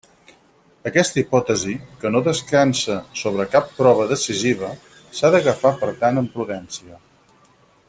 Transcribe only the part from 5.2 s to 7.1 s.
d'agafar per tant amb prudència.